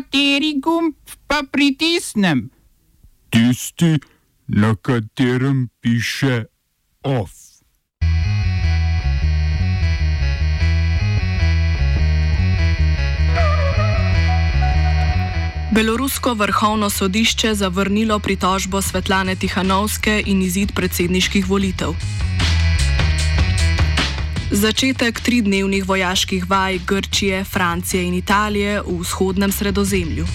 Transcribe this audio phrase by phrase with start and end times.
[0.00, 0.94] Kateri gumb
[1.28, 2.48] pa pritisnem?
[3.28, 3.98] Tisti,
[4.48, 6.44] na katerem piše
[7.04, 7.30] OF.
[15.74, 21.92] Belorusko vrhovno sodišče zavrnilo pritožbo Svetlane Tihanovske in izid predsedniških volitev.
[24.50, 30.26] Začetek tridnevnih vojaških vaj Grčije, Francije in Italije v vzhodnem sredozemlju.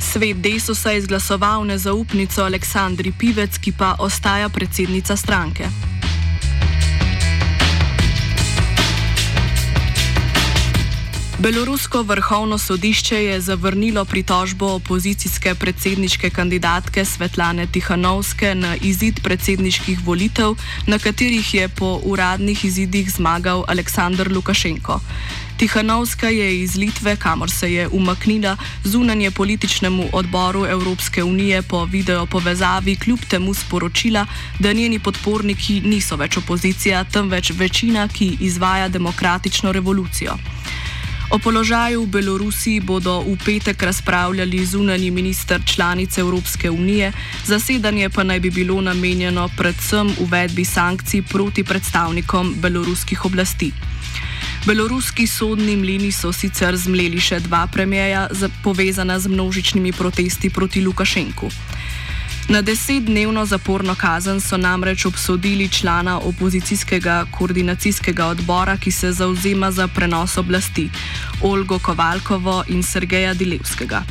[0.00, 5.89] Svet Desusa je izglasoval nezaupnico Aleksandri Pivec, ki pa ostaja predsednica stranke.
[11.40, 20.54] Belorusko vrhovno sodišče je zavrnilo pritožbo opozicijske predsedniške kandidatke Svetlane Tihanovske na izid predsedniških volitev,
[20.86, 25.00] na katerih je po uradnih izidih zmagal Aleksandr Lukašenko.
[25.56, 32.26] Tihanovska je iz Litve, kamor se je umaknila zunanje političnemu odboru Evropske unije po video
[32.26, 34.26] povezavi, kljub temu sporočila,
[34.58, 40.36] da njeni podporniki niso več opozicija, temveč večina, ki izvaja demokratično revolucijo.
[41.30, 47.12] O položaju v Belorusiji bodo v petek razpravljali zunani minister članice Evropske unije,
[47.46, 53.72] zasedanje pa naj bi bilo namenjeno predvsem uvedbi sankcij proti predstavnikom beloruskih oblasti.
[54.66, 58.28] Beloruski sodni mlini so sicer zmleli še dva premjeja,
[58.64, 61.50] povezana z množičnimi protesti proti Lukašenku.
[62.50, 69.88] Na desetdnevno zaporno kazen so namreč obsodili člana opozicijskega koordinacijskega odbora, ki se zauzema za
[69.88, 70.90] prenos oblasti,
[71.42, 74.02] Olgo Kovalkovo in Sergeja Dilevskega.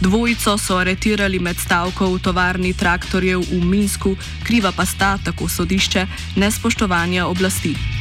[0.00, 6.06] Dvojico so aretirali med stavko v tovarni traktorjev v Minsku, kriva pa sta, tako sodišče,
[6.36, 7.99] nespoštovanja oblasti.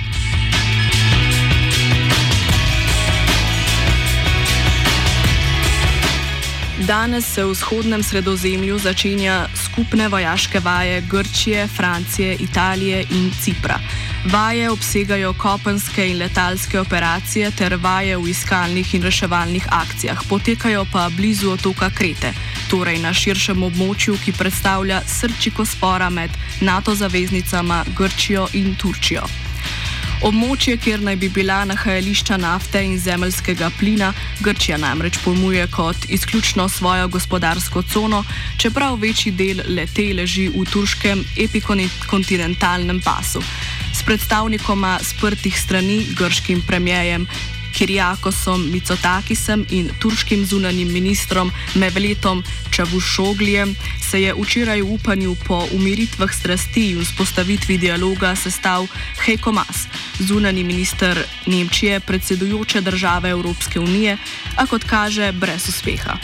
[6.90, 13.80] Danes se v vzhodnem sredozemlju začenja skupne vojaške vaje Grčije, Francije, Italije in Cipra.
[14.26, 21.10] Vaje obsegajo kopenske in letalske operacije ter vaje v iskalnih in reševalnih akcijah, potekajo pa
[21.18, 22.34] blizu otoka Krete,
[22.70, 26.32] torej na širšem območju, ki predstavlja srčiko spora med
[26.62, 29.30] NATO zaveznicama Grčijo in Turčijo.
[30.20, 34.10] Območje, kjer naj bi bila nahajališča nafte in zemljskega plina,
[34.44, 38.24] Grčija namreč pojmuje kot izključno svojo gospodarsko cono,
[38.58, 43.40] čeprav večji del lete leži v turškem epikontinentalnem pasu.
[43.96, 47.28] S predstavnikoma sprtih strani, grškim premijejem
[47.80, 53.76] Kirjakosom Micotakisem in turškim zunanjim ministrom Mevletom Čavušoglijem
[54.10, 58.88] se je včeraj v upanju po umiritvah strasti in vzpostavitvi dialoga sestav
[59.24, 59.88] Heiko Mas,
[60.20, 64.18] zunani minister Nemčije, predsedujoče države Evropske unije,
[64.56, 66.20] a kot kaže, brez uspeha.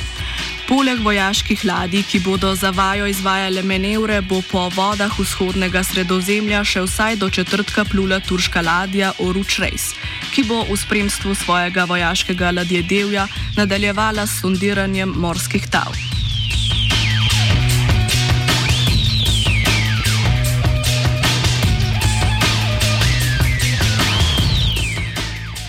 [0.66, 6.82] Poleg vojaških ladij, ki bodo za vajo izvajale manevre, bo po vodah vzhodnega sredozemlja še
[6.88, 9.92] vsaj do četrtka plula turška ladja Oruč Reis,
[10.34, 13.28] ki bo v spremstvu svojega vojaškega ladjedelja
[13.62, 15.94] nadaljevala s sondiranjem morskih tal.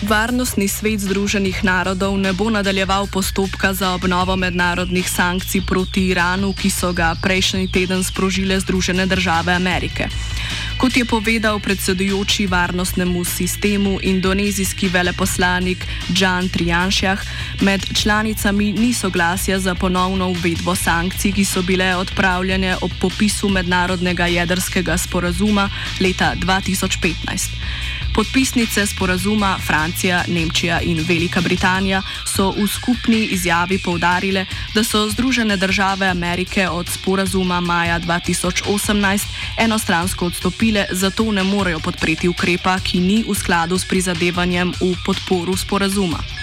[0.07, 6.69] Varnostni svet Združenih narodov ne bo nadaljeval postopka za obnovo mednarodnih sankcij proti Iranu, ki
[6.71, 10.07] so ga prejšnji teden sprožile Združene države Amerike.
[10.79, 17.19] Kot je povedal predsedujoči varnostnemu sistemu indonezijski veleposlanik Džan Trijanšjah,
[17.61, 24.25] med članicami ni soglasja za ponovno uvedbo sankcij, ki so bile odpravljene ob popisu mednarodnega
[24.25, 25.69] jedrskega sporazuma
[25.99, 27.96] leta 2015.
[28.17, 35.57] Podpisnice sporazuma Francija, Nemčija in Velika Britanija so v skupni izjavi povdarile, da so Združene
[35.57, 39.21] države Amerike od sporazuma maja 2018
[39.57, 45.57] enostransko odstopile, zato ne morejo podpreti ukrepa, ki ni v skladu s prizadevanjem v podporu
[45.57, 46.36] sporazuma.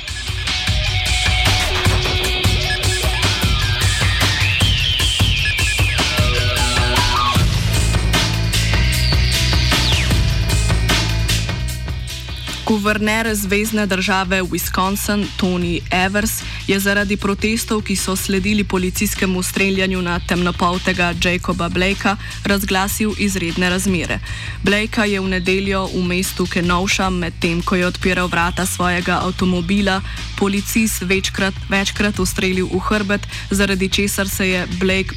[12.75, 20.21] Guverner zvezdne države Wisconsin Tony Evers je zaradi protestov, ki so sledili policijskemu streljanju na
[20.29, 24.19] temnopoltega Jacoba Blakea, razglasil izredne razmere.
[24.63, 30.01] Blakea je v nedeljo v mestu Kenosha, medtem ko je odpiral vrata svojega avtomobila,
[30.39, 35.15] policist večkrat, večkrat ustrelil v hrbet, zaradi česar se je Blake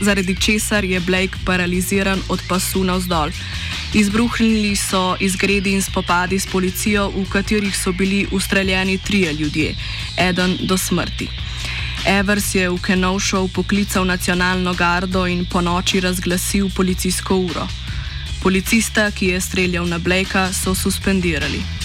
[0.00, 3.30] zaradi česar je Blake paraliziran od pasu navzdol.
[3.94, 9.74] Izbruhnili so izgredi in spopadi s policijo, v katerih so bili ustreljeni trije ljudje,
[10.18, 11.28] eden do smrti.
[12.06, 17.68] Evers je v Kenovšov poklical nacionalno gardo in po noči razglasil policijsko uro.
[18.42, 21.83] Policista, ki je streljal na Blakea, so suspendirali.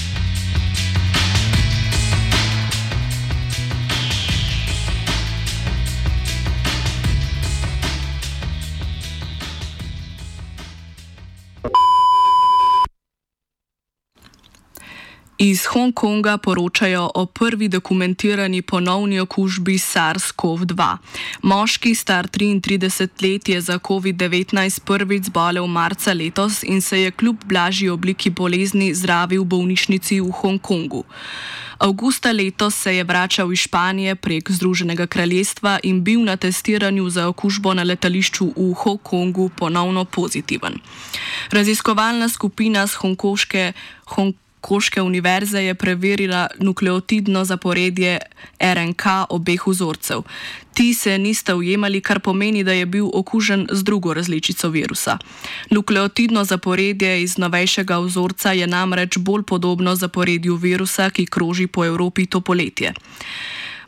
[15.42, 20.98] Iz Hongkonga poročajo o prvi dokumentirani ponovni okužbi SARS-CoV-2.
[21.42, 27.38] Moški star 33 let je za COVID-19 prvič zbolel marca letos in se je kljub
[27.46, 31.04] blažji obliki bolezni zdravil v bolnišnici v Hongkongu.
[31.80, 37.28] Augusta letos se je vračal iz Španije prek Združenega kraljestva in bil na testiranju za
[37.28, 40.74] okužbo na letališču v Hongkongu ponovno pozitiven.
[41.52, 43.74] Raziskovalna skupina z Hongkonške
[44.06, 48.20] Hongkonga Koške univerze je preverila nukleotidno zaporedje
[48.60, 50.22] RNK obeh vzorcev.
[50.74, 55.18] Ti se nista ujemali, kar pomeni, da je bil okužen z drugo različico virusa.
[55.70, 62.26] Nukleotidno zaporedje iz novejšega vzorca je namreč bolj podobno zaporedju virusa, ki kroži po Evropi
[62.26, 62.94] to poletje.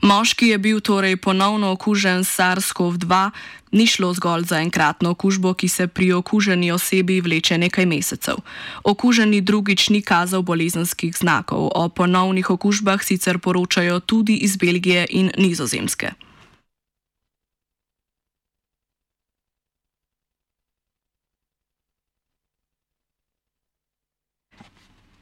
[0.02, 3.30] Moški je bil torej ponovno okužen s SARS-CoV-2,
[3.72, 8.36] ni šlo zgolj za enkratno okužbo, ki se pri okuženi osebi vleče nekaj mesecev.
[8.84, 15.32] Okuženi drugič ni kazal bolezenskih znakov, o ponovnih okužbah sicer poročajo tudi iz Belgije in
[15.38, 16.12] Nizozemske.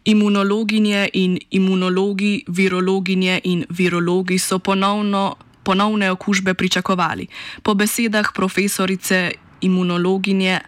[0.05, 7.27] Imunologinje in imunologi, virologinje in virologi so ponovno, ponovne okužbe pričakovali.
[7.63, 10.59] Po besedah profesorice imunologinje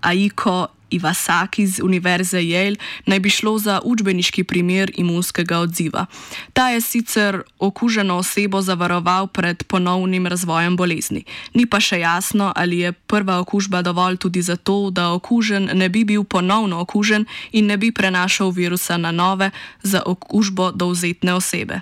[0.00, 2.76] Aiko Iwasaki iz Univerze Yale
[3.06, 6.06] naj bi šlo za učbeniški primer imunskega odziva.
[6.52, 11.24] Ta je sicer okuženo osebo zavaroval pred ponovnim razvojem bolezni.
[11.54, 16.04] Ni pa še jasno, ali je prva okužba dovolj tudi zato, da okužen ne bi
[16.04, 19.50] bil ponovno okužen in ne bi prenašal virusa na nove
[19.82, 21.80] za okužbo dovzetne osebe.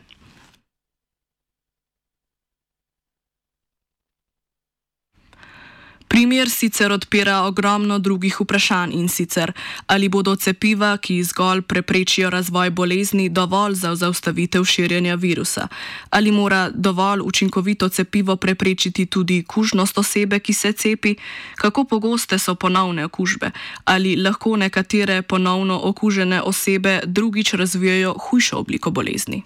[6.12, 9.52] Primer sicer odpira ogromno drugih vprašanj in sicer,
[9.86, 15.68] ali bodo cepiva, ki zgolj preprečijo razvoj bolezni, dovolj za zaustavitev širjenja virusa,
[16.10, 21.14] ali mora dovolj učinkovito cepivo preprečiti tudi kužnost osebe, ki se cepi,
[21.56, 23.50] kako pogoste so ponovne okužbe,
[23.84, 29.42] ali lahko nekatere ponovno okužene osebe drugič razvijajo hujšo obliko bolezni.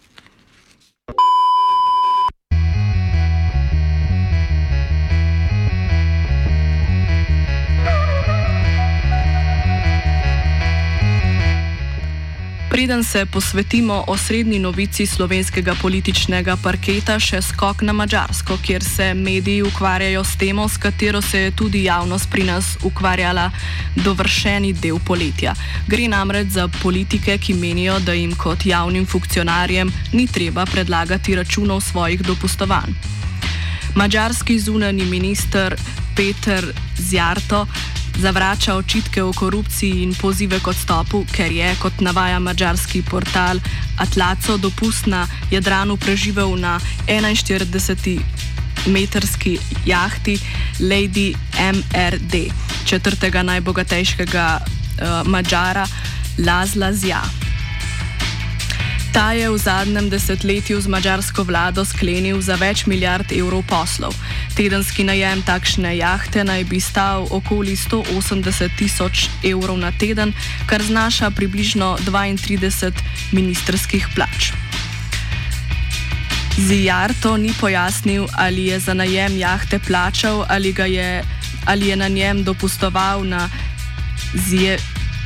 [12.71, 19.63] Preden se posvetimo osrednji novici slovenskega političnega parketa, še skok na Mačarsko, kjer se mediji
[19.63, 23.51] ukvarjajo s temo, s katero se je tudi javnost pri nas ukvarjala
[23.95, 25.55] dovršeni del poletja.
[25.87, 31.81] Gre namreč za politike, ki menijo, da jim kot javnim funkcionarjem ni treba predlagati računov
[31.81, 32.99] svojih dopustovanj.
[33.95, 35.77] Mačarski zunani minister
[36.17, 37.67] Peter Zjarto
[38.21, 43.59] zavrača očitke o korupciji in pozive k odstopu, ker je, kot navaja mađarski portal
[43.99, 48.20] Atlaco, dopust na Jadranu preživel na 41.
[48.87, 50.39] metrski jahti
[50.81, 52.53] Lady MRD,
[52.85, 55.87] četrtega najbogatejšega uh, Mađara
[56.39, 57.45] Lazla Zja.
[59.17, 64.13] Ta je v zadnjem desetletju z mađarsko vlado sklenil za več milijard evrov poslov.
[64.53, 70.37] Tedenski najem takšne jahte naj bi stal okoli 180 tisoč evrov na teden,
[70.69, 72.93] kar znaša približno 32
[73.32, 74.53] ministerskih plač.
[76.61, 81.25] Zijar to ni pojasnil, ali je za najem jahte plačal ali, je,
[81.65, 83.49] ali je na njem dopustoval na
[84.37, 84.77] zje.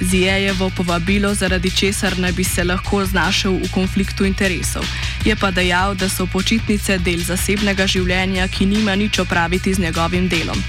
[0.00, 4.85] Zijejevo povabilo, zaradi česar naj bi se lahko znašel v konfliktu interesov.
[5.25, 10.28] Je pa dejal, da so počitnice del zasebnega življenja, ki nima nič opraviti z njegovim
[10.28, 10.62] delom.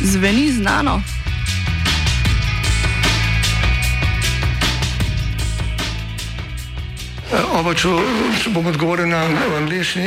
[0.00, 1.02] Zveni znano?
[7.58, 7.90] Oba, če
[8.54, 9.26] bom odgovoril na
[9.58, 10.06] angliški.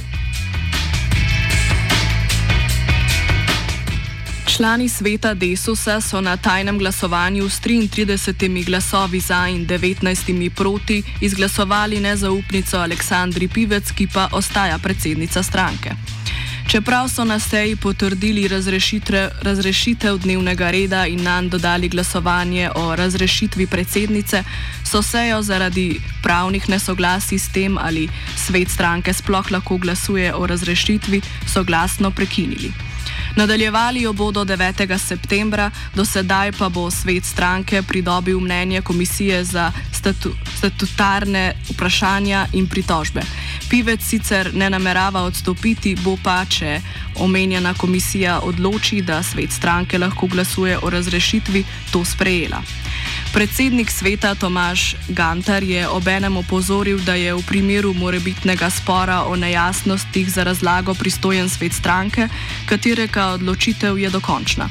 [4.61, 11.99] Člani sveta Desusa so na tajnem glasovanju s 33 glasovi za in 19 proti izglasovali
[11.99, 15.89] nezaupnico Aleksandri Pivec, ki pa ostaja predsednica stranke.
[16.71, 18.47] Čeprav so na seji potrdili
[19.41, 24.43] razrešitev dnevnega reda in nam dodali glasovanje o razrešitvi predsednice,
[24.91, 31.21] so sejo zaradi pravnih nesoglasij s tem, ali svet stranke sploh lahko glasuje o razrešitvi,
[31.53, 32.90] soglasno prekinili.
[33.35, 34.97] Nadaljevali jo bodo 9.
[34.97, 42.67] septembra, do sedaj pa bo svet stranke pridobil mnenje Komisije za statu, statutarne vprašanja in
[42.67, 43.21] pritožbe.
[43.69, 46.81] Pivec sicer ne namerava odstopiti, bo pa, če
[47.15, 52.61] omenjena komisija odloči, da svet stranke lahko glasuje o razrešitvi, to sprejela.
[53.33, 60.27] Predsednik sveta Tomaš Gantar je obenem opozoril, da je v primeru morebitnega spora o nejasnostih
[60.27, 62.27] za razlago pristojen svet stranke,
[62.67, 64.69] katerega odločitev je dokončna.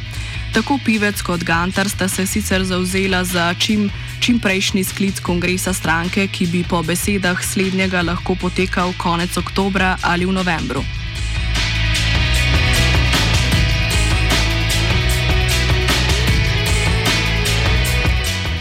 [0.53, 3.91] Tako Pivec kot Gantar sta se sicer zauzela za čim,
[4.21, 10.27] čim prejšnji sklic kongresa stranke, ki bi po besedah slednjega lahko potekal konec oktobra ali
[10.27, 11.00] v novembru.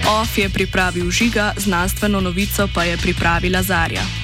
[0.10, 4.19] OF je pripravil žiga, znanstveno novico pa je pripravila Zarja.